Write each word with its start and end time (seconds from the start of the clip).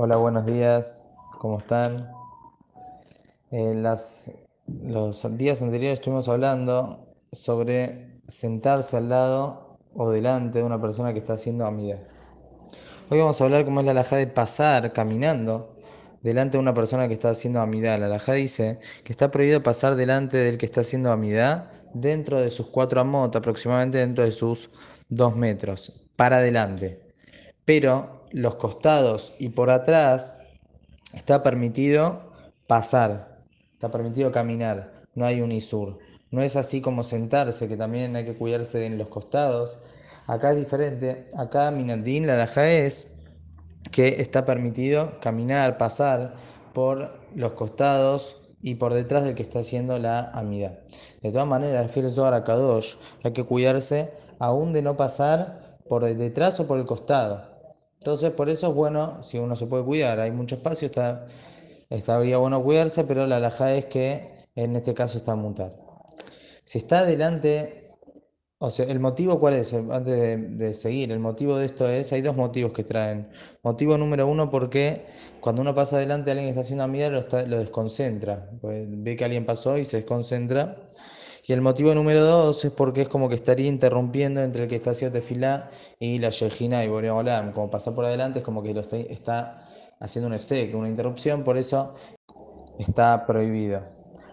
Hola, 0.00 0.14
buenos 0.14 0.46
días, 0.46 1.08
¿cómo 1.40 1.58
están? 1.58 2.08
En 3.50 3.82
las, 3.82 4.30
los 4.68 5.36
días 5.36 5.60
anteriores 5.60 5.98
estuvimos 5.98 6.28
hablando 6.28 7.16
sobre 7.32 8.20
sentarse 8.28 8.96
al 8.96 9.08
lado 9.08 9.76
o 9.94 10.08
delante 10.08 10.60
de 10.60 10.64
una 10.64 10.80
persona 10.80 11.12
que 11.12 11.18
está 11.18 11.32
haciendo 11.32 11.66
amida. 11.66 11.98
Hoy 13.10 13.18
vamos 13.18 13.40
a 13.40 13.44
hablar 13.44 13.64
cómo 13.64 13.80
es 13.80 13.86
la 13.86 13.90
alajá 13.90 14.14
de 14.14 14.28
pasar 14.28 14.92
caminando 14.92 15.74
delante 16.22 16.58
de 16.58 16.62
una 16.62 16.74
persona 16.74 17.08
que 17.08 17.14
está 17.14 17.30
haciendo 17.30 17.60
amidad. 17.60 17.98
La 17.98 18.06
alajá 18.06 18.34
dice 18.34 18.78
que 19.02 19.10
está 19.10 19.32
prohibido 19.32 19.64
pasar 19.64 19.96
delante 19.96 20.36
del 20.36 20.58
que 20.58 20.66
está 20.66 20.82
haciendo 20.82 21.10
amidad 21.10 21.72
dentro 21.92 22.40
de 22.40 22.52
sus 22.52 22.68
cuatro 22.68 23.00
amot, 23.00 23.34
aproximadamente 23.34 23.98
dentro 23.98 24.22
de 24.22 24.30
sus 24.30 24.70
dos 25.08 25.34
metros, 25.34 25.92
para 26.14 26.36
adelante. 26.36 27.00
Pero 27.64 28.17
los 28.32 28.56
costados 28.56 29.34
y 29.38 29.50
por 29.50 29.70
atrás 29.70 30.38
está 31.14 31.42
permitido 31.42 32.32
pasar, 32.66 33.38
está 33.72 33.90
permitido 33.90 34.32
caminar, 34.32 34.92
no 35.14 35.24
hay 35.24 35.40
un 35.40 35.52
isur. 35.52 35.98
No 36.30 36.42
es 36.42 36.56
así 36.56 36.82
como 36.82 37.02
sentarse, 37.02 37.68
que 37.68 37.78
también 37.78 38.14
hay 38.14 38.24
que 38.24 38.36
cuidarse 38.36 38.84
en 38.84 38.98
los 38.98 39.08
costados. 39.08 39.78
Acá 40.26 40.50
es 40.52 40.58
diferente, 40.58 41.30
acá 41.34 41.70
Minandín, 41.70 42.26
la 42.26 42.34
alhaja 42.34 42.68
es 42.68 43.08
que 43.90 44.20
está 44.20 44.44
permitido 44.44 45.18
caminar, 45.20 45.78
pasar 45.78 46.34
por 46.74 47.18
los 47.34 47.52
costados 47.52 48.36
y 48.60 48.74
por 48.74 48.92
detrás 48.92 49.24
del 49.24 49.34
que 49.34 49.42
está 49.42 49.60
haciendo 49.60 49.98
la 49.98 50.30
amida. 50.30 50.80
De 51.22 51.32
todas 51.32 51.48
maneras, 51.48 51.96
el 51.96 52.10
Zohar 52.10 52.34
a 52.34 52.44
Kadosh 52.44 52.96
hay 53.24 53.32
que 53.32 53.44
cuidarse 53.44 54.12
aún 54.38 54.72
de 54.72 54.82
no 54.82 54.96
pasar 54.96 55.78
por 55.88 56.04
detrás 56.04 56.60
o 56.60 56.66
por 56.66 56.78
el 56.78 56.86
costado. 56.86 57.57
Entonces, 57.98 58.30
por 58.30 58.48
eso 58.48 58.68
es 58.68 58.74
bueno, 58.74 59.22
si 59.22 59.38
uno 59.38 59.56
se 59.56 59.66
puede 59.66 59.84
cuidar, 59.84 60.20
hay 60.20 60.30
mucho 60.30 60.54
espacio, 60.56 60.86
está, 60.86 61.26
estaría 61.90 62.38
bueno 62.38 62.62
cuidarse, 62.62 63.04
pero 63.04 63.26
la 63.26 63.36
alhaja 63.36 63.74
es 63.74 63.86
que 63.86 64.46
en 64.54 64.76
este 64.76 64.94
caso 64.94 65.18
está 65.18 65.34
mutar. 65.36 65.74
Si 66.64 66.78
está 66.78 67.04
delante, 67.04 67.96
o 68.58 68.70
sea, 68.70 68.86
el 68.86 69.00
motivo 69.00 69.40
cuál 69.40 69.54
es, 69.54 69.72
antes 69.74 70.58
de, 70.58 70.74
seguir, 70.74 71.12
el 71.12 71.18
motivo 71.18 71.56
de 71.58 71.66
esto 71.66 71.88
es, 71.88 72.12
hay 72.12 72.22
dos 72.22 72.36
motivos 72.36 72.72
que 72.72 72.84
traen. 72.84 73.30
Motivo 73.62 73.98
número 73.98 74.26
uno, 74.26 74.50
porque 74.50 75.04
cuando 75.40 75.62
uno 75.62 75.74
pasa 75.74 75.98
delante 75.98 76.26
de 76.26 76.32
alguien 76.32 76.46
que 76.46 76.50
está 76.50 76.62
haciendo 76.62 76.84
amida, 76.84 77.10
lo, 77.10 77.24
lo 77.46 77.58
desconcentra, 77.58 78.50
pues 78.60 78.86
ve 78.90 79.16
que 79.16 79.24
alguien 79.24 79.46
pasó 79.46 79.78
y 79.78 79.84
se 79.84 79.98
desconcentra. 79.98 80.76
Y 81.48 81.54
el 81.54 81.62
motivo 81.62 81.94
número 81.94 82.22
dos 82.24 82.62
es 82.66 82.70
porque 82.70 83.00
es 83.00 83.08
como 83.08 83.30
que 83.30 83.34
estaría 83.34 83.68
interrumpiendo 83.68 84.42
entre 84.42 84.64
el 84.64 84.68
que 84.68 84.76
está 84.76 84.90
haciendo 84.90 85.18
tefilá 85.18 85.70
y 85.98 86.18
la 86.18 86.28
Yejina 86.28 86.84
y 86.84 86.88
Boreolam. 86.88 87.52
Como 87.52 87.70
pasar 87.70 87.94
por 87.94 88.04
adelante 88.04 88.40
es 88.40 88.44
como 88.44 88.62
que 88.62 88.74
lo 88.74 88.80
está, 88.82 89.66
haciendo 89.98 90.28
un 90.28 90.34
FC, 90.34 90.74
una 90.74 90.90
interrupción, 90.90 91.44
por 91.44 91.56
eso 91.56 91.94
está 92.78 93.24
prohibido. 93.24 93.82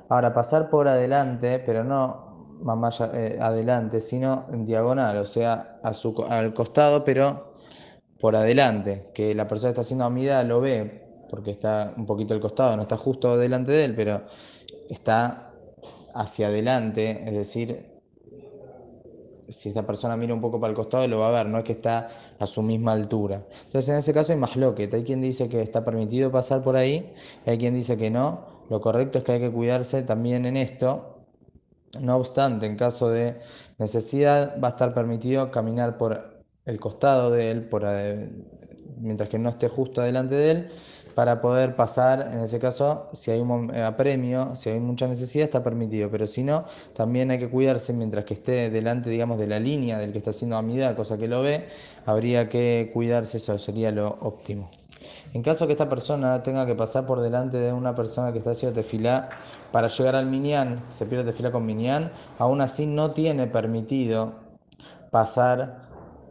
Ahora, 0.10 0.34
pasar 0.34 0.70
por 0.70 0.90
adelante, 0.90 1.64
pero 1.66 1.86
no 1.86 2.60
más 2.60 3.00
eh, 3.00 3.40
adelante, 3.42 4.02
sino 4.02 4.46
en 4.52 4.66
diagonal, 4.66 5.16
o 5.16 5.26
sea, 5.26 5.80
a 5.86 5.94
su, 5.94 6.22
al 6.30 6.54
costado, 6.54 7.06
pero 7.06 7.54
por 8.20 8.36
adelante, 8.36 9.06
que 9.14 9.34
la 9.36 9.48
persona 9.48 9.70
que 9.70 9.76
está 9.76 9.82
haciendo 9.84 10.04
amida 10.04 10.44
lo 10.44 10.60
ve, 10.60 11.24
porque 11.30 11.52
está 11.52 11.94
un 11.96 12.06
poquito 12.06 12.34
al 12.34 12.42
costado, 12.42 12.76
no 12.76 12.82
está 12.82 12.98
justo 12.98 13.38
delante 13.38 13.72
de 13.72 13.86
él, 13.86 13.96
pero 13.96 14.24
está 14.90 15.55
hacia 16.16 16.48
adelante, 16.48 17.24
es 17.26 17.34
decir, 17.36 17.86
si 19.48 19.70
esta 19.70 19.86
persona 19.86 20.18
mira 20.18 20.34
un 20.34 20.42
poco 20.42 20.60
para 20.60 20.72
el 20.72 20.76
costado 20.76 21.08
lo 21.08 21.20
va 21.20 21.30
a 21.30 21.44
ver, 21.44 21.48
no 21.48 21.58
es 21.60 21.64
que 21.64 21.74
está 21.74 22.10
a 22.40 22.48
su 22.48 22.62
misma 22.62 22.94
altura. 22.94 23.46
Entonces 23.66 23.90
en 23.90 23.98
ese 23.98 24.14
caso 24.14 24.34
hay 24.34 24.40
más 24.40 24.56
loquet, 24.56 24.94
hay 24.94 25.04
quien 25.04 25.22
dice 25.22 25.50
que 25.50 25.62
está 25.62 25.84
permitido 25.84 26.32
pasar 26.32 26.64
por 26.64 26.76
ahí, 26.76 27.14
hay 27.46 27.58
quien 27.58 27.74
dice 27.74 27.98
que 27.98 28.10
no. 28.10 28.56
Lo 28.70 28.82
correcto 28.82 29.20
es 29.20 29.24
que 29.24 29.34
hay 29.34 29.40
que 29.40 29.52
cuidarse 29.52 30.02
también 30.02 30.46
en 30.46 30.58
esto. 30.58 31.28
No 32.02 32.18
obstante, 32.18 32.66
en 32.66 32.76
caso 32.76 33.10
de 33.10 33.40
necesidad 33.78 34.60
va 34.62 34.70
a 34.70 34.72
estar 34.72 34.94
permitido 34.94 35.52
caminar 35.52 35.98
por 35.98 36.44
el 36.66 36.80
costado 36.80 37.30
de 37.30 37.52
él, 37.52 37.70
por, 37.70 37.86
mientras 38.98 39.30
que 39.30 39.38
no 39.38 39.50
esté 39.50 39.70
justo 39.70 40.02
delante 40.02 40.36
de 40.36 40.52
él, 40.52 40.70
para 41.16 41.42
poder 41.42 41.76
pasar, 41.78 42.30
en 42.34 42.42
ese 42.42 42.60
caso, 42.60 43.08
si 43.14 43.32
hay 43.32 43.40
un 43.40 43.74
eh, 43.74 43.84
apremio, 43.84 44.54
si 44.56 44.70
hay 44.70 44.82
mucha 44.82 45.08
necesidad, 45.08 45.46
está 45.46 45.64
permitido, 45.64 46.12
pero 46.12 46.28
si 46.28 46.44
no, 46.44 46.66
también 46.94 47.32
hay 47.32 47.40
que 47.40 47.50
cuidarse 47.50 47.94
mientras 47.94 48.26
que 48.26 48.34
esté 48.34 48.70
delante, 48.70 49.10
digamos, 49.10 49.40
de 49.40 49.48
la 49.48 49.60
línea 49.60 49.98
del 49.98 50.12
que 50.12 50.18
está 50.18 50.32
haciendo 50.32 50.58
amida, 50.58 50.94
cosa 50.96 51.18
que 51.18 51.30
lo 51.30 51.42
ve, 51.42 51.68
habría 52.06 52.50
que 52.50 52.92
cuidarse, 52.94 53.38
eso 53.38 53.58
sería 53.58 53.92
lo 53.92 54.18
óptimo. 54.20 54.70
En 55.34 55.42
caso 55.42 55.68
que 55.68 55.74
esta 55.74 55.90
persona 55.90 56.44
tenga 56.44 56.66
que 56.66 56.76
pasar 56.76 57.06
por 57.06 57.22
delante 57.22 57.58
de 57.58 57.72
una 57.72 57.96
persona 57.96 58.32
que 58.34 58.40
está 58.40 58.52
haciendo 58.52 58.76
tefilá 58.82 59.30
para 59.72 59.88
llegar 59.88 60.16
al 60.16 60.26
minyan, 60.26 60.84
se 60.90 61.06
pierde 61.06 61.32
tefilá 61.32 61.52
con 61.52 61.66
minyan, 61.66 62.12
aún 62.40 62.60
así 62.60 62.86
no 62.88 63.12
tiene 63.12 63.48
permitido 63.48 64.34
pasar 65.12 65.86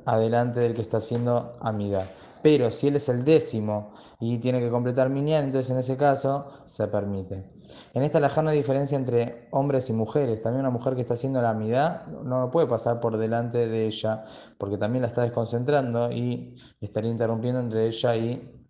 adelante 0.05 0.61
del 0.61 0.75
que 0.75 0.83
está 0.83 0.99
haciendo 0.99 1.56
amida 1.61 2.06
pero 2.44 2.71
si 2.71 2.88
él 2.88 2.97
es 2.97 3.09
el 3.09 3.25
décimo 3.25 3.94
y 4.21 4.37
tiene 4.37 4.60
que 4.60 4.69
completar 4.69 5.09
minyan, 5.09 5.44
entonces 5.44 5.71
en 5.71 5.78
ese 5.78 5.97
caso 5.97 6.44
se 6.66 6.87
permite. 6.88 7.50
En 7.94 8.03
esta 8.03 8.21
la 8.21 8.28
no 8.43 8.50
hay 8.50 8.59
diferencia 8.59 8.99
entre 8.99 9.49
hombres 9.50 9.88
y 9.88 9.94
mujeres. 9.94 10.43
También 10.43 10.60
una 10.60 10.71
mujer 10.71 10.94
que 10.94 11.00
está 11.00 11.15
haciendo 11.15 11.41
la 11.41 11.49
amidad 11.49 12.06
no 12.06 12.50
puede 12.50 12.66
pasar 12.66 13.00
por 13.00 13.16
delante 13.16 13.66
de 13.66 13.87
ella 13.87 14.25
porque 14.59 14.77
también 14.77 15.00
la 15.00 15.09
está 15.09 15.22
desconcentrando 15.22 16.12
y 16.12 16.55
estaría 16.82 17.10
interrumpiendo 17.10 17.60
entre 17.60 17.87
ella 17.87 18.15
y 18.15 18.66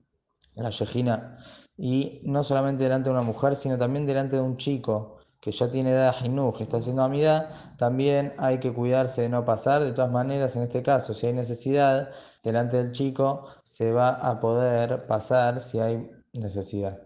la 0.54 0.70
yejina. 0.70 1.36
Y 1.76 2.20
no 2.26 2.44
solamente 2.44 2.84
delante 2.84 3.08
de 3.10 3.16
una 3.16 3.24
mujer, 3.24 3.56
sino 3.56 3.76
también 3.76 4.06
delante 4.06 4.36
de 4.36 4.42
un 4.42 4.56
chico 4.56 5.16
que 5.44 5.52
ya 5.52 5.70
tiene 5.70 5.90
edad 5.90 6.14
Jinuj, 6.14 6.56
que 6.56 6.62
está 6.62 6.78
haciendo 6.78 7.02
amida, 7.02 7.50
también 7.76 8.32
hay 8.38 8.60
que 8.60 8.72
cuidarse 8.72 9.20
de 9.20 9.28
no 9.28 9.44
pasar. 9.44 9.84
De 9.84 9.92
todas 9.92 10.10
maneras, 10.10 10.56
en 10.56 10.62
este 10.62 10.82
caso, 10.82 11.12
si 11.12 11.26
hay 11.26 11.34
necesidad, 11.34 12.10
delante 12.42 12.78
del 12.78 12.92
chico 12.92 13.46
se 13.62 13.92
va 13.92 14.08
a 14.08 14.40
poder 14.40 15.06
pasar 15.06 15.60
si 15.60 15.80
hay 15.80 16.10
necesidad. 16.32 16.98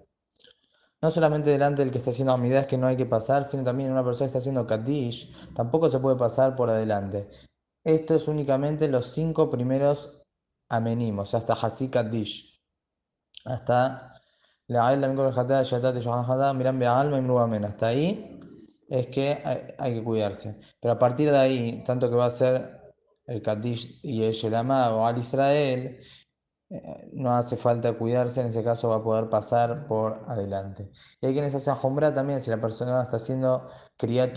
No 1.03 1.11
solamente 1.11 1.51
delante 1.51 1.83
del 1.83 1.91
que 1.91 1.99
está 1.99 2.11
haciendo 2.11 2.33
amida 2.33 2.61
es 2.61 2.69
que 2.69 2.79
no 2.79 2.87
hay 2.87 2.97
que 2.97 3.07
pasar, 3.07 3.43
sino 3.43 3.65
también 3.65 3.91
una 3.91 4.05
persona 4.05 4.27
que 4.27 4.31
está 4.31 4.39
haciendo 4.39 4.69
Kaddish, 4.69 5.53
tampoco 5.53 5.89
se 5.89 5.99
puede 5.99 6.15
pasar 6.15 6.55
por 6.55 6.71
adelante. 6.71 7.29
Esto 7.83 8.15
es 8.15 8.29
únicamente 8.29 8.87
los 8.87 9.07
cinco 9.07 9.51
primeros 9.51 10.23
amenimos, 10.69 11.35
hasta 11.35 11.55
Hasi 11.55 11.91
Kaddish. 11.91 12.63
Hasta 13.45 14.18
la 14.69 14.95
miran 16.53 17.65
Hasta 17.65 17.87
ahí 17.89 18.39
es 18.89 19.07
que 19.09 19.43
hay, 19.79 19.95
que 19.95 20.05
cuidarse. 20.05 20.59
Pero 20.81 20.93
a 20.93 20.99
partir 20.99 21.31
de 21.31 21.39
ahí, 21.39 21.83
tanto 21.85 22.09
que 22.11 22.17
va 22.17 22.27
a 22.27 22.31
ser 22.31 22.95
el 23.27 23.43
Kaddish 23.43 24.01
y 24.03 24.23
el 24.25 24.33
Shelama 24.33 24.91
o 24.95 25.07
Al 25.07 25.19
Israel, 25.19 26.01
eh, 26.71 27.11
no 27.15 27.35
hace 27.35 27.57
falta 27.57 27.95
cuidarse, 27.95 28.41
en 28.43 28.49
ese 28.49 28.63
caso 28.63 28.91
va 28.91 28.97
a 28.97 29.03
poder 29.03 29.31
pasar 29.31 29.87
por 29.87 30.21
adelante. 30.27 30.91
Y 31.21 31.27
hay 31.27 31.33
quienes 31.33 31.55
hacen 31.55 31.75
jombra 31.75 32.13
también, 32.13 32.41
si 32.41 32.51
la 32.51 32.61
persona 32.61 33.03
está 33.03 33.17
haciendo 33.17 33.67
Kriyat 33.97 34.35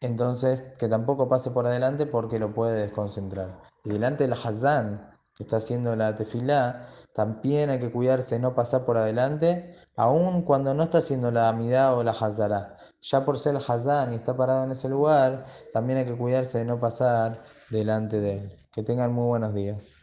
entonces 0.00 0.62
que 0.78 0.88
tampoco 0.88 1.28
pase 1.28 1.50
por 1.50 1.66
adelante 1.66 2.06
porque 2.06 2.38
lo 2.38 2.52
puede 2.52 2.80
desconcentrar. 2.80 3.62
Y 3.84 3.90
delante 3.90 4.24
del 4.24 4.34
Hazán, 4.34 5.15
que 5.36 5.42
está 5.44 5.58
haciendo 5.58 5.94
la 5.94 6.14
tefilá, 6.16 6.88
también 7.12 7.70
hay 7.70 7.78
que 7.78 7.90
cuidarse 7.90 8.34
de 8.34 8.40
no 8.40 8.54
pasar 8.54 8.84
por 8.84 8.96
adelante, 8.98 9.74
aun 9.96 10.42
cuando 10.42 10.74
no 10.74 10.82
está 10.82 10.98
haciendo 10.98 11.30
la 11.30 11.48
amidad 11.48 11.96
o 11.96 12.02
la 12.02 12.12
hazara. 12.12 12.76
Ya 13.00 13.24
por 13.24 13.38
ser 13.38 13.54
el 13.54 13.62
hazán 13.66 14.12
y 14.12 14.16
está 14.16 14.36
parado 14.36 14.64
en 14.64 14.72
ese 14.72 14.88
lugar, 14.88 15.44
también 15.72 15.98
hay 16.00 16.04
que 16.04 16.16
cuidarse 16.16 16.58
de 16.58 16.64
no 16.64 16.80
pasar 16.80 17.42
delante 17.70 18.20
de 18.20 18.38
él. 18.38 18.56
Que 18.72 18.82
tengan 18.82 19.12
muy 19.12 19.26
buenos 19.26 19.54
días. 19.54 19.96